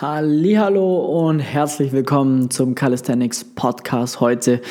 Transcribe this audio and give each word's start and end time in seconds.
Hallo 0.00 1.26
und 1.26 1.40
herzlich 1.40 1.90
willkommen 1.90 2.50
zum 2.50 2.76
Calisthenics 2.76 3.42
Podcast 3.42 4.20
heute 4.20 4.62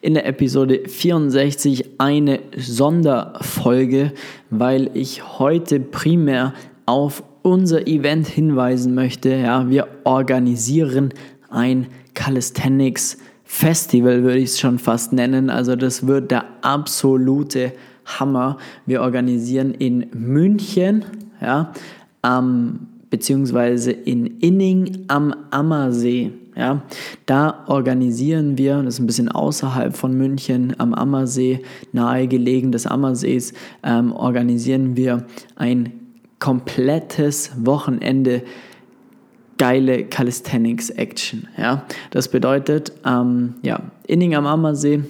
in 0.00 0.14
der 0.14 0.26
Episode 0.26 0.88
64 0.88 1.98
eine 1.98 2.38
Sonderfolge, 2.56 4.12
weil 4.50 4.88
ich 4.94 5.40
heute 5.40 5.80
primär 5.80 6.54
auf 6.86 7.24
unser 7.42 7.88
Event 7.88 8.28
hinweisen 8.28 8.94
möchte. 8.94 9.30
Ja, 9.30 9.68
wir 9.68 9.88
organisieren 10.04 11.12
ein 11.50 11.88
Calisthenics 12.14 13.18
Festival, 13.42 14.22
würde 14.22 14.38
ich 14.38 14.50
es 14.50 14.60
schon 14.60 14.78
fast 14.78 15.12
nennen. 15.12 15.50
Also 15.50 15.74
das 15.74 16.06
wird 16.06 16.30
der 16.30 16.44
absolute 16.62 17.72
Hammer. 18.04 18.56
Wir 18.86 19.02
organisieren 19.02 19.74
in 19.74 20.06
München, 20.12 21.04
ja, 21.40 21.72
am 22.22 22.86
beziehungsweise 23.16 23.92
in 23.92 24.26
Inning 24.40 25.06
am 25.08 25.34
Ammersee. 25.50 26.32
Ja, 26.54 26.82
da 27.24 27.64
organisieren 27.66 28.58
wir, 28.58 28.82
das 28.82 28.94
ist 28.94 29.00
ein 29.00 29.06
bisschen 29.06 29.30
außerhalb 29.30 29.96
von 29.96 30.12
München, 30.12 30.74
am 30.78 30.92
Ammersee, 30.92 31.62
nahegelegen 31.92 32.72
des 32.72 32.86
Ammersees, 32.86 33.54
ähm, 33.82 34.12
organisieren 34.12 34.96
wir 34.98 35.24
ein 35.54 35.92
komplettes 36.38 37.52
Wochenende 37.56 38.42
geile 39.56 40.04
Calisthenics 40.04 40.90
Action. 40.90 41.48
Ja, 41.56 41.86
das 42.10 42.28
bedeutet, 42.28 42.92
ähm, 43.06 43.54
ja, 43.62 43.80
Inning 44.06 44.34
am 44.34 44.46
Ammersee, 44.46 45.04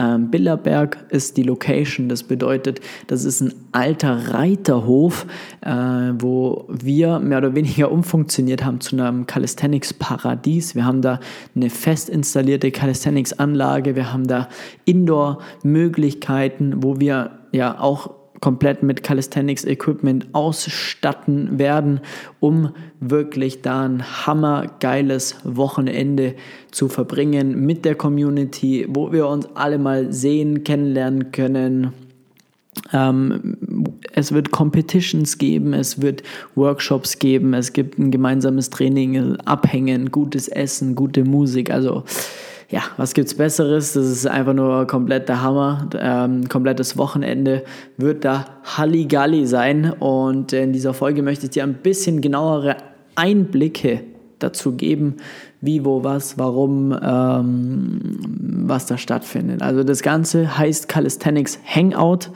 ähm, 0.00 0.30
Billerberg 0.30 1.04
ist 1.10 1.36
die 1.36 1.42
Location. 1.42 2.08
Das 2.08 2.22
bedeutet, 2.22 2.80
das 3.06 3.24
ist 3.24 3.42
ein 3.42 3.52
alter 3.72 4.32
Reiterhof, 4.32 5.26
äh, 5.60 5.70
wo 5.70 6.64
wir 6.68 7.18
mehr 7.18 7.38
oder 7.38 7.54
weniger 7.54 7.92
umfunktioniert 7.92 8.64
haben 8.64 8.80
zu 8.80 8.96
einem 8.96 9.26
Calisthenics-Paradies. 9.26 10.74
Wir 10.74 10.86
haben 10.86 11.02
da 11.02 11.20
eine 11.54 11.68
fest 11.68 12.08
installierte 12.08 12.70
Calisthenics-Anlage. 12.70 13.94
Wir 13.94 14.12
haben 14.12 14.26
da 14.26 14.48
Indoor-Möglichkeiten, 14.86 16.82
wo 16.82 16.98
wir 16.98 17.32
ja 17.52 17.78
auch 17.78 18.19
komplett 18.40 18.82
mit 18.82 19.02
Calisthenics 19.02 19.64
Equipment 19.64 20.28
ausstatten 20.32 21.58
werden, 21.58 22.00
um 22.40 22.70
wirklich 23.00 23.62
da 23.62 23.84
ein 23.84 24.26
hammergeiles 24.26 25.36
Wochenende 25.44 26.34
zu 26.70 26.88
verbringen 26.88 27.66
mit 27.66 27.84
der 27.84 27.94
Community, 27.94 28.86
wo 28.88 29.12
wir 29.12 29.28
uns 29.28 29.48
alle 29.54 29.78
mal 29.78 30.12
sehen, 30.12 30.64
kennenlernen 30.64 31.32
können. 31.32 31.92
Ähm, 32.92 33.56
es 34.12 34.32
wird 34.32 34.50
Competitions 34.52 35.38
geben, 35.38 35.74
es 35.74 36.00
wird 36.00 36.22
Workshops 36.54 37.18
geben, 37.18 37.52
es 37.52 37.72
gibt 37.72 37.98
ein 37.98 38.10
gemeinsames 38.10 38.70
Training, 38.70 39.36
Abhängen, 39.44 40.10
gutes 40.10 40.48
Essen, 40.48 40.94
gute 40.94 41.24
Musik. 41.24 41.70
Also 41.70 42.04
ja, 42.70 42.82
was 42.96 43.14
gibt's 43.14 43.34
Besseres? 43.34 43.94
Das 43.94 44.06
ist 44.06 44.26
einfach 44.26 44.54
nur 44.54 44.86
komplett 44.86 45.28
der 45.28 45.42
Hammer. 45.42 45.88
Ähm, 45.98 46.48
komplettes 46.48 46.96
Wochenende 46.96 47.64
wird 47.96 48.24
da 48.24 48.44
Halligalli 48.64 49.46
sein. 49.46 49.92
Und 49.92 50.52
in 50.52 50.72
dieser 50.72 50.94
Folge 50.94 51.22
möchte 51.22 51.46
ich 51.46 51.50
dir 51.50 51.64
ein 51.64 51.74
bisschen 51.74 52.20
genauere 52.20 52.76
Einblicke 53.16 54.04
dazu 54.38 54.72
geben, 54.72 55.16
wie, 55.60 55.84
wo, 55.84 56.04
was, 56.04 56.38
warum, 56.38 56.96
ähm, 57.02 58.00
was 58.66 58.86
da 58.86 58.96
stattfindet. 58.96 59.62
Also 59.62 59.82
das 59.82 60.02
Ganze 60.02 60.56
heißt 60.56 60.88
Calisthenics 60.88 61.58
Hangout. 61.66 62.30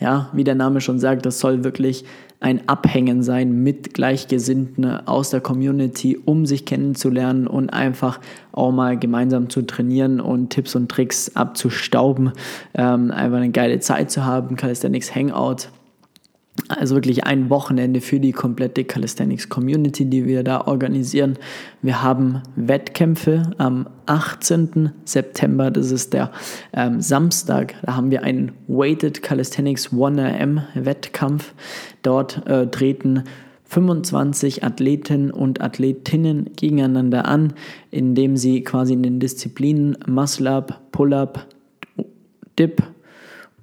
Ja, 0.00 0.30
wie 0.32 0.44
der 0.44 0.54
Name 0.54 0.80
schon 0.80 0.98
sagt, 0.98 1.24
das 1.26 1.40
soll 1.40 1.64
wirklich 1.64 2.04
ein 2.40 2.68
Abhängen 2.68 3.22
sein 3.22 3.62
mit 3.62 3.94
Gleichgesinnten 3.94 4.84
aus 5.06 5.30
der 5.30 5.40
Community, 5.40 6.18
um 6.22 6.44
sich 6.44 6.66
kennenzulernen 6.66 7.46
und 7.46 7.70
einfach 7.70 8.20
auch 8.52 8.70
mal 8.70 8.98
gemeinsam 8.98 9.48
zu 9.48 9.62
trainieren 9.62 10.20
und 10.20 10.50
Tipps 10.50 10.74
und 10.74 10.90
Tricks 10.90 11.34
abzustauben. 11.34 12.32
Ähm, 12.74 13.10
einfach 13.10 13.38
eine 13.38 13.50
geile 13.50 13.80
Zeit 13.80 14.10
zu 14.10 14.24
haben. 14.26 14.56
Calisthenics 14.56 15.14
Hangout 15.14 15.68
also 16.68 16.94
wirklich 16.94 17.24
ein 17.24 17.50
Wochenende 17.50 18.00
für 18.00 18.20
die 18.20 18.32
komplette 18.32 18.84
Calisthenics 18.84 19.48
Community, 19.48 20.06
die 20.06 20.24
wir 20.24 20.44
da 20.44 20.66
organisieren. 20.66 21.36
Wir 21.82 22.02
haben 22.02 22.42
Wettkämpfe 22.54 23.50
am 23.58 23.88
18. 24.06 24.92
September, 25.04 25.70
das 25.70 25.90
ist 25.90 26.12
der 26.12 26.30
ähm, 26.72 27.00
Samstag. 27.00 27.74
Da 27.82 27.96
haben 27.96 28.10
wir 28.10 28.22
einen 28.22 28.52
Weighted 28.68 29.22
Calisthenics 29.22 29.88
1am 29.88 30.62
Wettkampf. 30.74 31.54
Dort 32.02 32.46
äh, 32.46 32.68
treten 32.68 33.24
25 33.64 34.62
Athleten 34.62 35.32
und 35.32 35.60
Athletinnen 35.60 36.50
gegeneinander 36.54 37.26
an, 37.26 37.54
indem 37.90 38.36
sie 38.36 38.62
quasi 38.62 38.92
in 38.92 39.02
den 39.02 39.18
Disziplinen 39.18 39.98
Muscle 40.06 40.46
Up, 40.48 40.80
Pull 40.92 41.12
Up, 41.12 41.46
Dip 42.56 42.93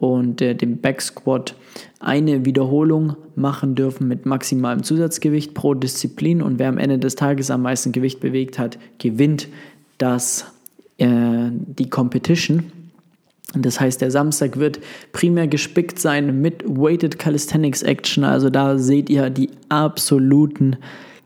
und 0.02 0.42
äh, 0.42 0.56
dem 0.56 0.78
Back 0.78 1.00
Squat 1.00 1.56
eine 2.00 2.44
Wiederholung 2.44 3.16
machen 3.36 3.76
dürfen 3.76 4.08
mit 4.08 4.26
maximalem 4.26 4.82
Zusatzgewicht 4.82 5.54
pro 5.54 5.76
Disziplin 5.76 6.42
und 6.42 6.58
wer 6.58 6.70
am 6.70 6.80
Ende 6.80 6.98
des 6.98 7.16
Tages 7.16 7.52
am 7.52 7.62
meisten 7.62 7.92
Gewicht 7.92 8.20
bewegt 8.20 8.58
hat, 8.58 8.80
gewinnt 8.98 9.48
das, 10.00 10.46
äh, 10.98 11.52
die 11.52 11.88
Competition. 11.88 12.72
Das 13.54 13.80
heißt, 13.80 14.02
der 14.02 14.10
Samstag 14.10 14.58
wird 14.58 14.80
primär 15.12 15.48
gespickt 15.48 16.00
sein 16.00 16.42
mit 16.42 16.64
Weighted 16.66 17.20
Calisthenics 17.20 17.84
Action. 17.84 18.24
Also 18.24 18.50
da 18.50 18.80
seht 18.80 19.08
ihr 19.08 19.30
die 19.30 19.52
absoluten 19.70 20.78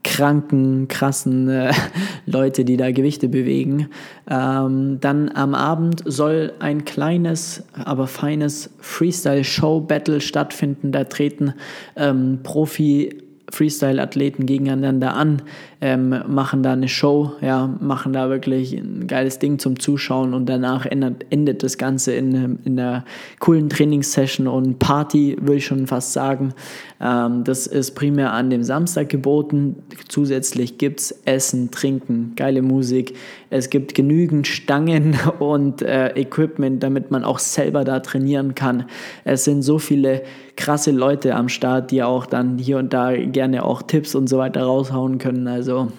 kranken, 0.06 0.88
krassen 0.88 1.50
äh, 1.50 1.74
Leute, 2.26 2.64
die 2.64 2.78
da 2.78 2.92
Gewichte 2.92 3.28
bewegen. 3.28 3.90
Ähm, 4.30 5.00
dann 5.02 5.30
am 5.30 5.54
Abend 5.56 6.04
soll 6.06 6.54
ein 6.60 6.86
kleines, 6.86 7.64
aber 7.74 8.08
feines 8.08 8.70
Freestyle-Show-Battle 8.80 10.22
stattfinden. 10.22 10.92
Da 10.92 11.04
treten 11.06 11.56
ähm, 11.98 12.40
Profi- 12.44 13.25
Freestyle-Athleten 13.52 14.46
gegeneinander 14.46 15.14
an, 15.16 15.42
ähm, 15.82 16.16
machen 16.28 16.64
da 16.64 16.74
eine 16.74 16.88
Show, 16.88 17.34
ja, 17.42 17.68
machen 17.80 18.14
da 18.14 18.30
wirklich 18.30 18.74
ein 18.74 19.08
geiles 19.08 19.40
Ding 19.40 19.60
zum 19.60 19.80
Zuschauen 19.80 20.34
und 20.34 20.48
danach 20.48 20.86
endet, 20.86 21.26
endet 21.30 21.62
das 21.64 21.78
Ganze 21.78 22.14
in, 22.14 22.60
in 22.66 22.80
einer 22.80 23.06
coolen 23.40 23.70
Trainingssession 23.70 24.48
und 24.48 24.80
Party, 24.80 25.38
würde 25.40 25.58
ich 25.58 25.66
schon 25.66 25.86
fast 25.88 26.14
sagen. 26.14 26.54
Ähm, 27.00 27.44
das 27.44 27.68
ist 27.68 27.92
primär 27.92 28.34
an 28.34 28.50
dem 28.50 28.64
Samstag 28.64 29.10
geboten. 29.10 29.76
Zusätzlich 30.08 30.78
gibt 30.78 31.02
es 31.02 31.12
Essen, 31.26 31.70
Trinken, 31.72 32.34
geile 32.36 32.62
Musik. 32.62 33.16
Es 33.50 33.70
gibt 33.70 33.96
genügend 33.96 34.48
Stangen 34.48 35.18
und 35.40 35.82
äh, 35.82 36.10
Equipment, 36.20 36.82
damit 36.82 37.12
man 37.12 37.24
auch 37.24 37.40
selber 37.40 37.84
da 37.84 38.00
trainieren 38.00 38.56
kann. 38.56 38.86
Es 39.24 39.44
sind 39.44 39.62
so 39.62 39.78
viele 39.78 40.24
krasse 40.56 40.92
Leute 40.92 41.36
am 41.36 41.50
Start, 41.50 41.92
die 41.92 42.04
auch 42.04 42.26
dann 42.26 42.58
hier 42.58 42.78
und 42.78 42.94
da 42.94 43.16
gerne 43.16 43.64
auch 43.64 43.82
Tipps 43.82 44.16
und 44.16 44.28
so 44.28 44.38
weiter 44.38 44.64
raushauen 44.64 45.18
können. 45.18 45.48
Also 45.48 45.92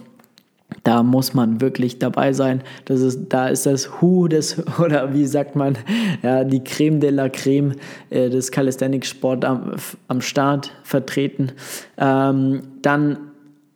da 0.83 1.03
muss 1.03 1.35
man 1.35 1.61
wirklich 1.61 1.99
dabei 1.99 2.33
sein. 2.33 2.63
Das 2.85 3.01
ist, 3.01 3.29
da 3.31 3.49
ist 3.49 3.67
das 3.67 4.01
Hu 4.01 4.29
des, 4.29 4.63
oder 4.79 5.13
wie 5.15 5.27
sagt 5.27 5.57
man, 5.57 5.77
ja, 6.23 6.45
die 6.45 6.63
Creme 6.63 7.01
de 7.01 7.11
la 7.11 7.29
Creme 7.29 7.75
äh, 8.11 8.31
des 8.31 8.51
Calisthenics-Sport 8.53 9.45
am, 9.45 9.73
am 10.09 10.21
Start 10.21 10.73
vertreten. 10.83 11.53
Ähm, 11.99 12.63
dann 12.83 13.19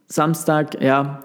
Samstag, 0.06 0.80
ja, 0.82 1.20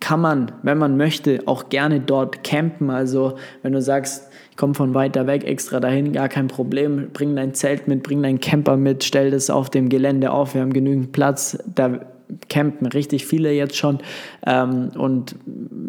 kann 0.00 0.20
man, 0.20 0.52
wenn 0.62 0.78
man 0.78 0.96
möchte, 0.96 1.40
auch 1.46 1.68
gerne 1.68 2.00
dort 2.00 2.44
campen. 2.44 2.90
Also 2.90 3.36
wenn 3.62 3.72
du 3.72 3.80
sagst, 3.80 4.28
ich 4.50 4.56
komme 4.56 4.74
von 4.74 4.94
weiter 4.94 5.26
weg 5.26 5.44
extra 5.44 5.80
dahin, 5.80 6.12
gar 6.12 6.28
kein 6.28 6.48
Problem. 6.48 7.10
Bring 7.12 7.36
dein 7.36 7.54
Zelt 7.54 7.88
mit, 7.88 8.02
bring 8.02 8.22
deinen 8.22 8.40
Camper 8.40 8.76
mit, 8.76 9.04
stell 9.04 9.30
das 9.30 9.50
auf 9.50 9.70
dem 9.70 9.88
Gelände 9.88 10.30
auf. 10.30 10.54
Wir 10.54 10.62
haben 10.62 10.72
genügend 10.72 11.12
Platz. 11.12 11.58
Da 11.74 12.00
campen 12.48 12.86
richtig 12.86 13.26
viele 13.26 13.52
jetzt 13.52 13.76
schon 13.76 13.98
ähm, 14.46 14.90
und 14.96 15.36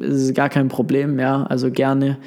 es 0.02 0.16
ist 0.24 0.36
gar 0.36 0.50
kein 0.50 0.68
Problem, 0.68 1.20
ja, 1.20 1.44
also 1.44 1.72
gerne, 1.72 2.18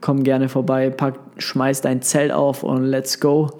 komm 0.00 0.22
gerne 0.22 0.48
vorbei, 0.48 0.90
pack, 0.90 1.18
schmeiß 1.36 1.82
dein 1.82 2.02
Zelt 2.02 2.32
auf 2.32 2.62
und 2.62 2.84
let's 2.84 3.20
go. 3.20 3.50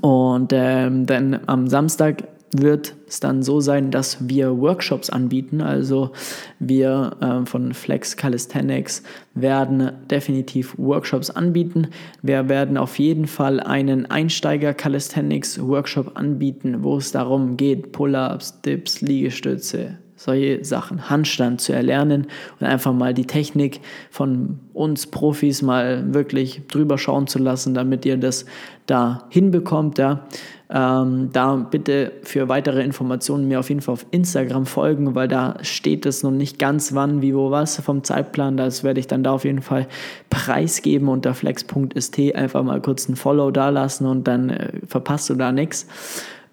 Und 0.00 0.52
ähm, 0.52 1.06
dann 1.06 1.40
am 1.46 1.68
Samstag 1.68 2.24
wird 2.62 2.94
es 3.08 3.20
dann 3.20 3.42
so 3.42 3.60
sein, 3.60 3.90
dass 3.90 4.28
wir 4.28 4.58
Workshops 4.58 5.10
anbieten. 5.10 5.60
Also 5.60 6.10
wir 6.58 7.16
äh, 7.20 7.46
von 7.46 7.74
Flex 7.74 8.16
Calisthenics 8.16 9.02
werden 9.34 9.92
definitiv 10.10 10.76
Workshops 10.78 11.30
anbieten. 11.30 11.88
Wir 12.22 12.48
werden 12.48 12.76
auf 12.76 12.98
jeden 12.98 13.26
Fall 13.26 13.60
einen 13.60 14.06
Einsteiger 14.06 14.74
Calisthenics 14.74 15.60
Workshop 15.60 16.12
anbieten, 16.16 16.82
wo 16.82 16.96
es 16.96 17.12
darum 17.12 17.56
geht, 17.56 17.92
Pull-ups, 17.92 18.60
Dips, 18.62 19.00
Liegestütze, 19.00 19.98
solche 20.16 20.64
Sachen, 20.64 21.10
Handstand 21.10 21.60
zu 21.60 21.72
erlernen 21.72 22.26
und 22.58 22.66
einfach 22.66 22.92
mal 22.92 23.14
die 23.14 23.26
Technik 23.26 23.80
von 24.10 24.58
uns 24.72 25.06
Profis 25.06 25.62
mal 25.62 26.14
wirklich 26.14 26.62
drüber 26.68 26.96
schauen 26.98 27.26
zu 27.26 27.38
lassen, 27.38 27.74
damit 27.74 28.04
ihr 28.06 28.16
das 28.16 28.46
da 28.86 29.24
hinbekommt. 29.28 29.98
Ja. 29.98 30.26
Ähm, 30.68 31.30
da 31.32 31.54
bitte 31.56 32.12
für 32.22 32.48
weitere 32.48 32.82
Informationen 32.82 33.46
mir 33.46 33.60
auf 33.60 33.68
jeden 33.68 33.82
Fall 33.82 33.92
auf 33.92 34.06
Instagram 34.10 34.66
folgen, 34.66 35.14
weil 35.14 35.28
da 35.28 35.58
steht 35.62 36.06
es 36.06 36.22
noch 36.24 36.32
nicht 36.32 36.58
ganz 36.58 36.92
wann, 36.94 37.22
wie, 37.22 37.34
wo, 37.34 37.50
was 37.50 37.78
vom 37.80 38.02
Zeitplan. 38.02 38.56
Das 38.56 38.82
werde 38.82 38.98
ich 38.98 39.06
dann 39.06 39.22
da 39.22 39.32
auf 39.32 39.44
jeden 39.44 39.62
Fall 39.62 39.86
preisgeben 40.30 41.08
unter 41.08 41.34
flex.st. 41.34 42.34
Einfach 42.34 42.64
mal 42.64 42.80
kurz 42.80 43.08
ein 43.08 43.16
Follow 43.16 43.50
da 43.50 43.68
lassen 43.68 44.06
und 44.06 44.26
dann 44.26 44.50
äh, 44.50 44.72
verpasst 44.86 45.30
du 45.30 45.34
da 45.34 45.52
nichts. 45.52 45.86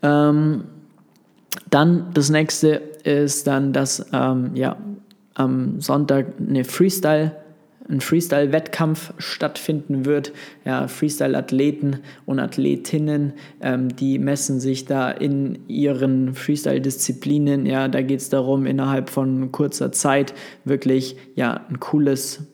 Ähm, 0.04 0.66
dann 1.70 2.08
das 2.14 2.30
nächste 2.30 2.82
ist 3.04 3.48
dann, 3.48 3.74
dass 3.74 4.06
ähm, 4.14 4.52
ja, 4.56 4.78
am 5.34 5.82
Sonntag 5.82 6.28
eine 6.40 6.64
Freestyle 6.64 7.34
ein 7.90 8.02
Freestyle-Wettkampf 8.02 9.14
stattfinden 9.18 10.06
wird. 10.06 10.32
Ja, 10.66 10.88
Freestyle-Athleten 10.88 11.98
und 12.26 12.40
Athletinnen, 12.40 13.34
ähm, 13.62 13.96
die 13.96 14.20
messen 14.20 14.60
sich 14.60 14.86
da 14.86 15.12
in 15.12 15.68
ihren 15.68 16.34
Freestyle-Disziplinen. 16.34 17.66
Ja, 17.66 17.88
da 17.88 18.02
geht 18.02 18.22
es 18.22 18.30
darum, 18.30 18.66
innerhalb 18.66 19.10
von 19.10 19.52
kurzer 19.52 19.92
Zeit 19.92 20.34
wirklich 20.64 21.18
ja, 21.36 21.66
ein 21.70 21.80
cooles 21.80 22.48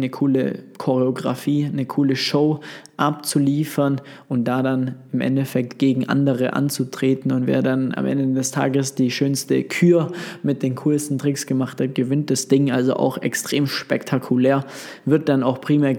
eine 0.00 0.10
coole 0.10 0.60
Choreografie, 0.78 1.66
eine 1.66 1.84
coole 1.84 2.16
Show 2.16 2.60
abzuliefern 2.96 4.00
und 4.28 4.44
da 4.44 4.62
dann 4.62 4.96
im 5.12 5.20
Endeffekt 5.20 5.78
gegen 5.78 6.08
andere 6.08 6.54
anzutreten. 6.54 7.32
Und 7.32 7.46
wer 7.46 7.62
dann 7.62 7.94
am 7.94 8.06
Ende 8.06 8.32
des 8.34 8.50
Tages 8.50 8.94
die 8.94 9.10
schönste 9.10 9.62
Kür 9.62 10.10
mit 10.42 10.62
den 10.62 10.74
coolsten 10.76 11.18
Tricks 11.18 11.46
gemacht 11.46 11.80
hat, 11.80 11.94
gewinnt 11.94 12.30
das 12.30 12.48
Ding. 12.48 12.70
Also 12.70 12.94
auch 12.94 13.18
extrem 13.18 13.66
spektakulär, 13.66 14.64
wird 15.04 15.28
dann 15.28 15.42
auch 15.42 15.60
primär 15.60 15.94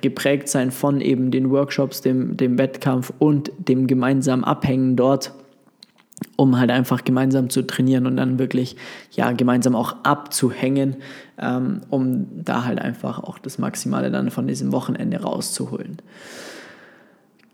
geprägt 0.00 0.48
sein 0.48 0.70
von 0.70 1.00
eben 1.00 1.30
den 1.30 1.50
Workshops, 1.50 2.00
dem, 2.00 2.36
dem 2.36 2.56
Wettkampf 2.58 3.12
und 3.18 3.50
dem 3.58 3.86
gemeinsamen 3.86 4.44
Abhängen 4.44 4.96
dort 4.96 5.32
um 6.36 6.58
halt 6.58 6.70
einfach 6.70 7.04
gemeinsam 7.04 7.50
zu 7.50 7.66
trainieren 7.66 8.06
und 8.06 8.16
dann 8.16 8.38
wirklich 8.38 8.76
ja 9.12 9.32
gemeinsam 9.32 9.74
auch 9.74 9.96
abzuhängen, 10.02 10.96
ähm, 11.38 11.80
um 11.90 12.26
da 12.44 12.64
halt 12.64 12.80
einfach 12.80 13.22
auch 13.22 13.38
das 13.38 13.58
Maximale 13.58 14.10
dann 14.10 14.30
von 14.30 14.46
diesem 14.46 14.72
Wochenende 14.72 15.20
rauszuholen. 15.20 15.98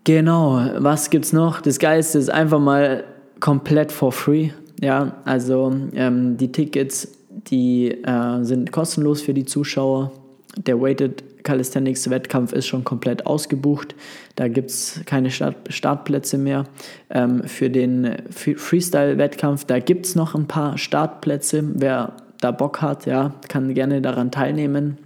Genau, 0.03 0.61
was 0.77 1.09
gibt's 1.09 1.33
noch? 1.33 1.61
Das 1.61 1.79
Geilste 1.79 2.19
ist 2.19 2.29
einfach 2.29 2.59
mal 2.59 3.05
komplett 3.39 3.91
for 3.91 4.11
free. 4.11 4.51
Ja, 4.81 5.15
also 5.25 5.73
ähm, 5.93 6.37
die 6.37 6.51
Tickets, 6.51 7.07
die 7.47 7.89
äh, 7.89 8.43
sind 8.43 8.71
kostenlos 8.71 9.21
für 9.21 9.33
die 9.33 9.45
Zuschauer. 9.45 10.11
Der 10.57 10.79
Weighted 10.79 11.23
Calisthenics 11.45 12.09
Wettkampf 12.09 12.51
ist 12.51 12.67
schon 12.67 12.83
komplett 12.83 13.25
ausgebucht. 13.25 13.95
Da 14.35 14.49
gibt 14.49 14.71
es 14.71 15.01
keine 15.05 15.31
Start 15.31 15.55
Startplätze 15.69 16.37
mehr. 16.37 16.65
Ähm, 17.09 17.43
für 17.45 17.69
den 17.69 18.17
Freestyle-Wettkampf, 18.29 19.63
da 19.63 19.79
gibt 19.79 20.07
es 20.07 20.15
noch 20.15 20.35
ein 20.35 20.47
paar 20.47 20.77
Startplätze. 20.77 21.63
Wer 21.75 22.17
da 22.41 22.51
Bock 22.51 22.81
hat, 22.81 23.05
ja, 23.05 23.33
kann 23.47 23.73
gerne 23.73 24.01
daran 24.01 24.31
teilnehmen 24.31 24.97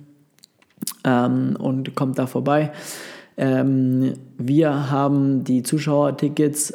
ähm, 1.05 1.55
und 1.59 1.93
kommt 1.95 2.17
da 2.17 2.25
vorbei. 2.25 2.71
Ähm, 3.37 4.13
wir 4.37 4.89
haben 4.89 5.43
die 5.43 5.63
Zuschauertickets 5.63 6.73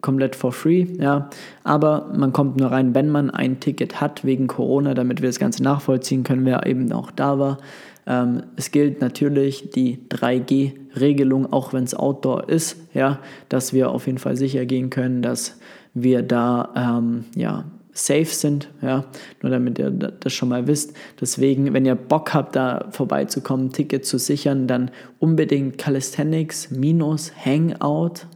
komplett 0.00 0.36
for 0.36 0.52
free, 0.52 0.86
ja, 0.98 1.30
aber 1.64 2.12
man 2.16 2.32
kommt 2.32 2.56
nur 2.56 2.70
rein, 2.70 2.94
wenn 2.94 3.10
man 3.10 3.30
ein 3.30 3.60
Ticket 3.60 4.00
hat 4.00 4.24
wegen 4.24 4.46
Corona, 4.46 4.94
damit 4.94 5.22
wir 5.22 5.28
das 5.28 5.38
Ganze 5.38 5.62
nachvollziehen 5.62 6.24
können, 6.24 6.44
wer 6.44 6.66
eben 6.66 6.92
auch 6.92 7.10
da 7.10 7.38
war. 7.38 7.58
Ähm, 8.06 8.42
es 8.56 8.70
gilt 8.70 9.00
natürlich 9.00 9.70
die 9.70 9.98
3G-Regelung, 10.08 11.52
auch 11.52 11.72
wenn 11.72 11.84
es 11.84 11.94
Outdoor 11.94 12.48
ist, 12.48 12.76
ja, 12.94 13.18
dass 13.48 13.72
wir 13.72 13.90
auf 13.90 14.06
jeden 14.06 14.18
Fall 14.18 14.36
sicher 14.36 14.66
gehen 14.66 14.90
können, 14.90 15.22
dass 15.22 15.58
wir 15.94 16.22
da 16.22 16.98
ähm, 16.98 17.24
ja, 17.36 17.64
safe 17.92 18.24
sind, 18.24 18.68
ja, 18.82 19.04
nur 19.42 19.50
damit 19.50 19.78
ihr 19.78 19.90
das 19.90 20.32
schon 20.32 20.48
mal 20.48 20.66
wisst. 20.66 20.94
Deswegen, 21.20 21.74
wenn 21.74 21.84
ihr 21.84 21.94
Bock 21.94 22.34
habt, 22.34 22.56
da 22.56 22.88
vorbeizukommen, 22.90 23.70
Ticket 23.72 24.04
zu 24.06 24.18
sichern, 24.18 24.66
dann 24.66 24.90
unbedingt 25.18 25.78
calisthenics-hangout 25.78 28.26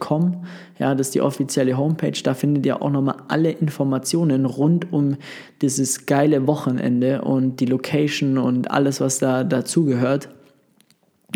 Com. 0.00 0.44
Ja, 0.78 0.94
das 0.94 1.08
ist 1.08 1.14
die 1.14 1.20
offizielle 1.20 1.76
Homepage. 1.76 2.20
Da 2.22 2.34
findet 2.34 2.66
ihr 2.66 2.82
auch 2.82 2.90
nochmal 2.90 3.16
alle 3.28 3.50
Informationen 3.50 4.44
rund 4.46 4.92
um 4.92 5.16
dieses 5.62 6.06
geile 6.06 6.46
Wochenende 6.46 7.22
und 7.22 7.60
die 7.60 7.66
Location 7.66 8.38
und 8.38 8.70
alles, 8.70 9.00
was 9.00 9.18
da 9.18 9.44
dazugehört. 9.44 10.28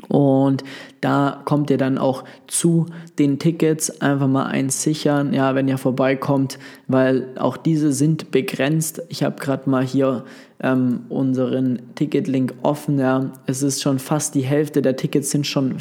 Und 0.09 0.65
da 1.01 1.43
kommt 1.45 1.71
ihr 1.71 1.79
dann 1.79 1.99
auch 1.99 2.25
zu 2.47 2.87
den 3.19 3.39
Tickets 3.39 4.01
einfach 4.01 4.29
mal 4.29 4.47
eins 4.47 4.83
sichern, 4.83 5.33
ja, 5.33 5.55
wenn 5.55 5.69
ihr 5.69 5.79
vorbeikommt, 5.79 6.59
weil 6.89 7.29
auch 7.37 7.57
diese 7.57 7.93
sind 7.93 8.31
begrenzt. 8.31 9.03
Ich 9.09 9.23
habe 9.23 9.37
gerade 9.41 9.69
mal 9.69 9.85
hier 9.85 10.25
ähm, 10.63 11.01
unseren 11.09 11.81
Ticketlink 11.97 12.55
offen, 12.63 12.99
ja. 12.99 13.33
Es 13.47 13.63
ist 13.63 13.83
schon 13.83 13.99
fast 13.99 14.35
die 14.35 14.43
Hälfte 14.43 14.81
der 14.81 14.97
Tickets 14.97 15.31
sind 15.31 15.47
schon 15.47 15.77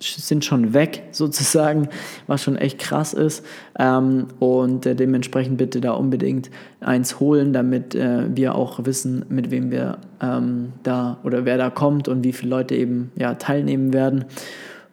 sind 0.00 0.44
schon 0.44 0.74
weg 0.74 1.04
sozusagen, 1.12 1.88
was 2.26 2.42
schon 2.42 2.56
echt 2.56 2.78
krass 2.78 3.12
ist. 3.12 3.44
Ähm, 3.78 4.26
und 4.38 4.86
äh, 4.86 4.94
dementsprechend 4.94 5.58
bitte 5.58 5.80
da 5.80 5.92
unbedingt 5.92 6.50
eins 6.80 7.20
holen, 7.20 7.52
damit 7.52 7.94
äh, 7.94 8.24
wir 8.34 8.54
auch 8.54 8.84
wissen, 8.84 9.24
mit 9.28 9.50
wem 9.50 9.70
wir 9.70 9.98
ähm, 10.22 10.72
da 10.82 11.18
oder 11.24 11.44
wer 11.44 11.58
da 11.58 11.70
kommt 11.70 12.08
und 12.08 12.24
wie 12.24 12.32
viele 12.32 12.50
Leute 12.50 12.74
eben 12.74 13.10
ja, 13.16 13.34
teilnehmen 13.34 13.92
werden. 13.92 14.24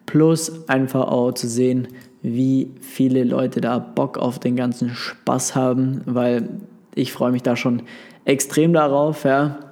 Plus 0.06 0.68
einfach 0.70 1.08
auch 1.08 1.32
zu 1.32 1.48
sehen, 1.48 1.88
wie 2.22 2.72
viele 2.82 3.24
Leute 3.24 3.62
da 3.62 3.80
Bock 3.80 4.18
auf 4.18 4.40
den 4.40 4.56
ganzen 4.56 4.90
Spaß 4.90 5.56
haben, 5.56 6.02
weil 6.06 6.50
ich 6.96 7.12
freue 7.12 7.32
mich 7.32 7.44
da 7.44 7.56
schon 7.56 7.84
extrem 8.24 8.74
darauf, 8.74 9.26
ja 9.26 9.65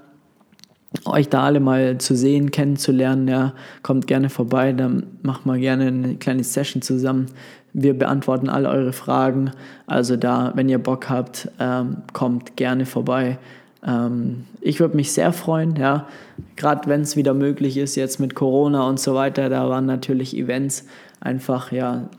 euch 1.05 1.29
da 1.29 1.43
alle 1.43 1.59
mal 1.59 1.97
zu 1.97 2.15
sehen, 2.15 2.51
kennenzulernen, 2.51 3.27
ja, 3.27 3.53
kommt 3.81 4.07
gerne 4.07 4.29
vorbei, 4.29 4.73
dann 4.73 5.07
macht 5.21 5.45
mal 5.45 5.59
gerne 5.59 5.87
eine 5.87 6.15
kleine 6.15 6.43
Session 6.43 6.81
zusammen. 6.81 7.27
Wir 7.73 7.97
beantworten 7.97 8.49
alle 8.49 8.69
eure 8.69 8.93
Fragen. 8.93 9.51
Also 9.87 10.15
da, 10.15 10.51
wenn 10.55 10.69
ihr 10.69 10.77
Bock 10.77 11.09
habt, 11.09 11.49
ähm, 11.59 11.97
kommt 12.13 12.55
gerne 12.55 12.85
vorbei. 12.85 13.39
Ähm, 13.85 14.45
ich 14.61 14.79
würde 14.79 14.95
mich 14.95 15.11
sehr 15.11 15.33
freuen, 15.33 15.75
ja, 15.75 16.07
gerade 16.55 16.87
wenn 16.87 17.01
es 17.01 17.15
wieder 17.15 17.33
möglich 17.33 17.77
ist, 17.77 17.95
jetzt 17.95 18.19
mit 18.19 18.35
Corona 18.35 18.87
und 18.87 18.99
so 18.99 19.15
weiter. 19.15 19.49
Da 19.49 19.67
waren 19.69 19.87
natürlich 19.87 20.37
Events 20.37 20.85
einfach, 21.19 21.71
ja, 21.71 22.09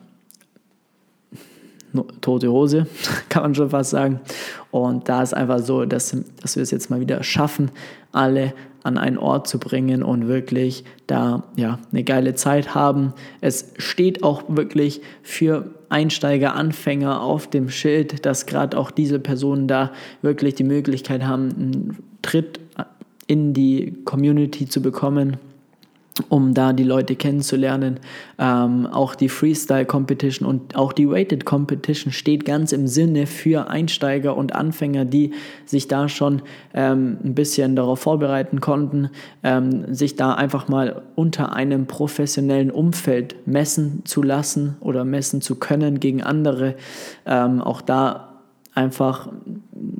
tote 2.20 2.50
Hose, 2.50 2.86
kann 3.28 3.42
man 3.42 3.54
schon 3.54 3.70
fast 3.70 3.90
sagen. 3.90 4.20
Und 4.70 5.08
da 5.08 5.22
ist 5.22 5.34
einfach 5.34 5.60
so, 5.60 5.84
dass, 5.84 6.16
dass 6.40 6.56
wir 6.56 6.62
es 6.62 6.70
jetzt 6.70 6.90
mal 6.90 7.00
wieder 7.00 7.22
schaffen, 7.22 7.70
alle 8.12 8.52
an 8.82 8.98
einen 8.98 9.16
Ort 9.16 9.48
zu 9.48 9.58
bringen 9.58 10.02
und 10.02 10.28
wirklich 10.28 10.84
da 11.06 11.44
ja 11.56 11.78
eine 11.90 12.04
geile 12.04 12.34
Zeit 12.34 12.74
haben. 12.74 13.14
Es 13.40 13.72
steht 13.78 14.22
auch 14.22 14.42
wirklich 14.48 15.00
für 15.22 15.70
Einsteiger, 15.88 16.54
Anfänger 16.54 17.22
auf 17.22 17.48
dem 17.48 17.70
Schild, 17.70 18.26
dass 18.26 18.46
gerade 18.46 18.76
auch 18.76 18.90
diese 18.90 19.18
Personen 19.18 19.68
da 19.68 19.90
wirklich 20.20 20.54
die 20.54 20.64
Möglichkeit 20.64 21.24
haben, 21.24 21.50
einen 21.50 21.98
Tritt 22.20 22.60
in 23.26 23.54
die 23.54 23.94
Community 24.04 24.68
zu 24.68 24.82
bekommen 24.82 25.38
um 26.28 26.54
da 26.54 26.72
die 26.72 26.84
Leute 26.84 27.16
kennenzulernen. 27.16 27.98
Ähm, 28.38 28.86
auch 28.86 29.14
die 29.14 29.28
Freestyle 29.28 29.84
Competition 29.84 30.48
und 30.48 30.76
auch 30.76 30.92
die 30.92 31.08
Weighted 31.08 31.44
Competition 31.44 32.12
steht 32.12 32.44
ganz 32.44 32.72
im 32.72 32.86
Sinne 32.86 33.26
für 33.26 33.68
Einsteiger 33.68 34.36
und 34.36 34.54
Anfänger, 34.54 35.04
die 35.04 35.32
sich 35.64 35.88
da 35.88 36.08
schon 36.08 36.42
ähm, 36.72 37.18
ein 37.24 37.34
bisschen 37.34 37.74
darauf 37.74 38.00
vorbereiten 38.00 38.60
konnten, 38.60 39.10
ähm, 39.42 39.92
sich 39.92 40.14
da 40.14 40.34
einfach 40.34 40.68
mal 40.68 41.02
unter 41.16 41.52
einem 41.52 41.86
professionellen 41.86 42.70
Umfeld 42.70 43.34
messen 43.46 44.02
zu 44.04 44.22
lassen 44.22 44.76
oder 44.80 45.04
messen 45.04 45.40
zu 45.40 45.56
können 45.56 45.98
gegen 45.98 46.22
andere. 46.22 46.76
Ähm, 47.26 47.60
auch 47.60 47.80
da 47.80 48.34
einfach 48.74 49.28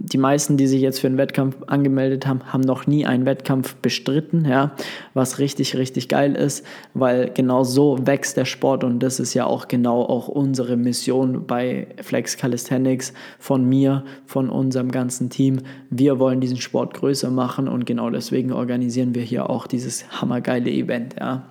die 0.07 0.19
meisten, 0.19 0.59
die 0.59 0.67
sich 0.67 0.83
jetzt 0.83 1.01
für 1.01 1.07
einen 1.07 1.17
Wettkampf 1.17 1.57
angemeldet 1.67 2.27
haben, 2.27 2.53
haben 2.53 2.61
noch 2.61 2.87
nie 2.87 3.07
einen 3.07 3.25
Wettkampf 3.25 3.75
bestritten, 3.77 4.45
ja, 4.45 4.73
was 5.15 5.39
richtig, 5.39 5.77
richtig 5.77 6.11
geil 6.11 6.35
ist, 6.35 6.65
weil 6.93 7.31
genau 7.33 7.65
so 7.65 7.97
wächst 8.07 8.37
der 8.37 8.45
Sport 8.45 8.85
und 8.85 9.03
das 9.03 9.19
ist 9.19 9.33
ja 9.33 9.47
auch 9.47 9.67
genau 9.67 10.03
auch 10.03 10.29
unsere 10.29 10.77
Mission 10.77 11.47
bei 11.47 11.87
Flex 12.03 12.37
Calisthenics 12.37 13.15
von 13.39 13.67
mir, 13.67 14.05
von 14.27 14.51
unserem 14.51 14.91
ganzen 14.91 15.31
Team. 15.31 15.61
Wir 15.89 16.19
wollen 16.19 16.41
diesen 16.41 16.59
Sport 16.59 16.93
größer 16.95 17.31
machen 17.31 17.67
und 17.67 17.87
genau 17.87 18.11
deswegen 18.11 18.53
organisieren 18.53 19.15
wir 19.15 19.23
hier 19.23 19.49
auch 19.49 19.67
dieses 19.67 20.21
hammergeile 20.21 20.71
Event, 20.71 21.17
ja. 21.19 21.45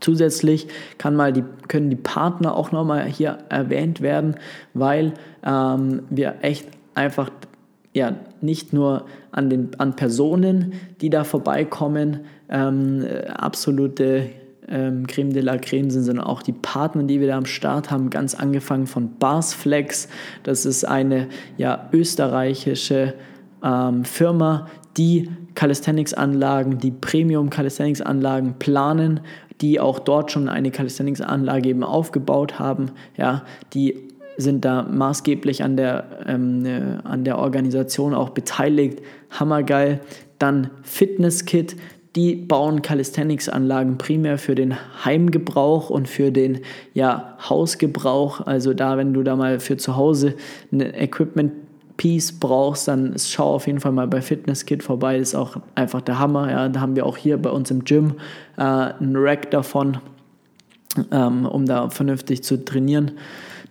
Zusätzlich 0.00 0.66
kann 0.96 1.14
mal 1.14 1.32
die, 1.32 1.44
können 1.68 1.90
die 1.90 1.96
Partner 1.96 2.56
auch 2.56 2.72
nochmal 2.72 3.04
hier 3.04 3.38
erwähnt 3.50 4.00
werden, 4.00 4.36
weil 4.72 5.12
ähm, 5.44 6.02
wir 6.08 6.36
echt 6.40 6.66
einfach 6.94 7.30
ja, 7.92 8.16
nicht 8.40 8.72
nur 8.72 9.06
an, 9.30 9.48
den, 9.48 9.70
an 9.78 9.94
Personen, 9.94 10.72
die 11.00 11.10
da 11.10 11.24
vorbeikommen, 11.24 12.20
ähm, 12.48 13.06
absolute 13.28 14.30
ähm, 14.68 15.06
Creme 15.06 15.32
de 15.32 15.42
la 15.42 15.58
Creme 15.58 15.90
sind, 15.90 16.02
sondern 16.02 16.24
auch 16.24 16.42
die 16.42 16.52
Partner, 16.52 17.04
die 17.04 17.20
wir 17.20 17.28
da 17.28 17.36
am 17.36 17.46
Start 17.46 17.90
haben, 17.90 18.10
ganz 18.10 18.34
angefangen 18.34 18.86
von 18.86 19.16
Barsflex. 19.18 20.08
Das 20.42 20.66
ist 20.66 20.84
eine 20.84 21.28
ja, 21.56 21.88
österreichische 21.92 23.14
ähm, 23.62 24.04
Firma, 24.04 24.68
die 24.96 25.30
Calisthenics-Anlagen, 25.54 26.78
die 26.78 26.90
Premium-Calisthenics-Anlagen 26.90 28.54
planen, 28.58 29.20
die 29.60 29.78
auch 29.78 30.00
dort 30.00 30.32
schon 30.32 30.48
eine 30.48 30.70
Calisthenics-Anlage 30.70 31.68
eben 31.68 31.84
aufgebaut 31.84 32.58
haben, 32.58 32.90
ja, 33.16 33.44
die 33.72 34.08
sind 34.36 34.64
da 34.64 34.82
maßgeblich 34.82 35.62
an 35.62 35.76
der, 35.76 36.04
ähm, 36.26 36.64
äh, 36.64 36.98
an 37.04 37.24
der 37.24 37.38
Organisation 37.38 38.14
auch 38.14 38.30
beteiligt. 38.30 39.00
Hammergeil. 39.30 40.00
Dann 40.38 40.70
Fitness 40.82 41.44
Kit. 41.44 41.76
Die 42.16 42.36
bauen 42.36 42.80
Calisthenics-Anlagen 42.82 43.98
primär 43.98 44.38
für 44.38 44.54
den 44.54 44.76
Heimgebrauch 45.04 45.90
und 45.90 46.08
für 46.08 46.30
den 46.30 46.60
ja, 46.92 47.36
Hausgebrauch. 47.48 48.40
Also 48.46 48.72
da, 48.72 48.96
wenn 48.96 49.12
du 49.12 49.24
da 49.24 49.34
mal 49.34 49.58
für 49.58 49.76
zu 49.76 49.96
Hause 49.96 50.34
ein 50.70 50.80
Equipment-Piece 50.80 52.38
brauchst, 52.38 52.86
dann 52.86 53.16
schau 53.18 53.54
auf 53.54 53.66
jeden 53.66 53.80
Fall 53.80 53.90
mal 53.90 54.06
bei 54.06 54.22
Fitness 54.22 54.64
Kit 54.64 54.84
vorbei. 54.84 55.18
Das 55.18 55.30
ist 55.30 55.34
auch 55.34 55.56
einfach 55.74 56.02
der 56.02 56.20
Hammer. 56.20 56.50
Ja. 56.50 56.68
Da 56.68 56.80
haben 56.80 56.94
wir 56.94 57.04
auch 57.04 57.16
hier 57.16 57.36
bei 57.36 57.50
uns 57.50 57.72
im 57.72 57.84
Gym 57.84 58.14
äh, 58.58 58.62
einen 58.62 59.16
Rack 59.16 59.50
davon, 59.50 59.98
ähm, 61.10 61.46
um 61.46 61.66
da 61.66 61.90
vernünftig 61.90 62.44
zu 62.44 62.64
trainieren. 62.64 63.10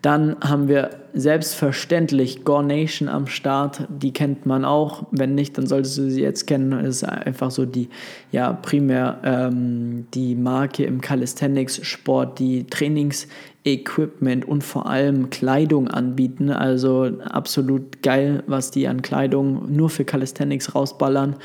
Dann 0.03 0.36
haben 0.41 0.67
wir 0.67 0.89
selbstverständlich 1.13 2.43
Gore 2.43 2.65
Nation 2.65 3.07
am 3.07 3.25
Start. 3.25 3.88
Die 3.88 4.12
kennt 4.12 4.45
man 4.45 4.65
auch. 4.65 5.07
Wenn 5.12 5.33
nicht, 5.33 5.57
dann 5.57 5.65
solltest 5.65 5.98
du 5.98 6.12
sie 6.12 6.22
jetzt 6.22 6.45
kennen. 6.45 6.72
Das 6.72 6.98
ist 6.98 7.03
einfach 7.05 7.51
so 7.51 7.65
die, 7.65 7.88
ja, 8.29 8.51
primär 8.51 9.22
ähm, 9.24 10.05
die 10.13 10.36
Marke 10.36 10.83
im 10.83 11.00
Calisthenics-Sport, 11.00 12.38
die 12.38 12.65
Trainingsequipment 12.65 14.45
und 14.45 14.65
vor 14.65 14.88
allem 14.88 15.29
Kleidung 15.29 15.88
anbieten. 15.88 16.50
Also 16.50 17.10
absolut 17.24 18.01
geil, 18.01 18.43
was 18.45 18.72
die 18.72 18.89
an 18.89 19.03
Kleidung 19.03 19.74
nur 19.74 19.89
für 19.89 20.03
Calisthenics 20.03 20.75
rausballern. 20.75 21.38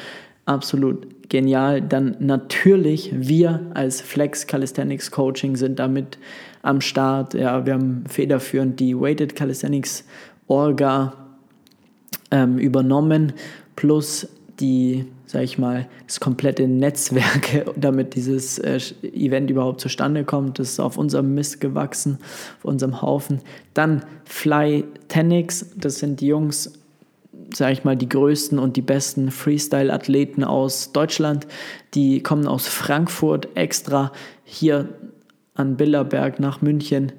Absolut 0.47 1.29
genial. 1.29 1.81
Dann 1.81 2.17
natürlich 2.19 3.13
wir 3.15 3.71
als 3.75 4.01
Flex 4.01 4.49
Calisthenics 4.49 5.13
Coaching 5.13 5.55
sind 5.55 5.79
damit 5.79 6.19
am 6.69 6.81
Start. 6.81 7.35
Ja, 7.35 7.65
wir 7.67 7.75
haben 7.75 8.05
federführend 8.07 8.79
die 8.79 8.99
Weighted 8.99 9.35
Calisthenics 9.35 10.05
Orga 10.47 11.15
ähm, 12.31 12.59
übernommen, 12.59 13.33
plus 13.75 14.29
die, 14.61 15.07
sag 15.27 15.43
ich 15.43 15.59
mal, 15.59 15.89
das 16.07 16.21
komplette 16.21 16.69
Netzwerk, 16.69 17.65
damit 17.77 18.15
dieses 18.15 18.59
äh, 18.59 18.79
Event 19.03 19.51
überhaupt 19.51 19.81
zustande 19.81 20.25
kommt. 20.25 20.59
Das 20.59 20.71
ist 20.71 20.81
auf 20.81 20.99
unserem 20.99 21.35
Mist 21.35 21.61
gewachsen, 21.61 22.19
auf 22.59 22.65
unserem 22.65 23.01
Haufen. 23.01 23.41
Dann 23.75 24.05
Fly 24.25 24.85
Tenix, 25.09 25.67
das 25.77 26.01
sind 26.01 26.21
die 26.21 26.27
Jungs, 26.27 26.73
sage 27.55 27.73
ich 27.73 27.85
mal, 27.85 27.97
die 27.97 28.09
größten 28.09 28.59
und 28.59 28.77
die 28.77 28.83
besten 28.83 29.31
Freestyle-Athleten 29.31 30.45
aus 30.45 30.93
Deutschland. 30.93 31.47
Die 31.95 32.23
kommen 32.23 32.47
aus 32.47 32.69
Frankfurt 32.69 33.49
extra 33.55 34.13
hier 34.45 34.89
an 35.59 35.77
Billerberg 35.77 36.41
nach 36.41 36.63
München 36.63 37.13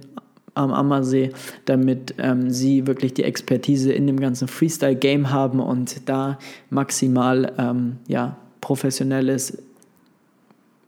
am 0.55 0.73
Ammersee, 0.73 1.29
damit 1.65 2.15
ähm, 2.17 2.49
sie 2.49 2.87
wirklich 2.87 3.13
die 3.13 3.23
Expertise 3.23 3.93
in 3.93 4.07
dem 4.07 4.19
ganzen 4.19 4.47
Freestyle-Game 4.47 5.31
haben 5.31 5.59
und 5.59 6.09
da 6.09 6.39
maximal 6.69 7.53
ähm, 7.57 7.97
ja, 8.07 8.37
professionelles 8.61 9.61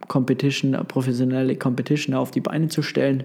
Competition, 0.08 0.72
professionelle 0.88 1.56
Competition 1.56 2.16
auf 2.16 2.32
die 2.32 2.42
Beine 2.42 2.70
zu 2.70 2.82
stellen. 2.82 3.24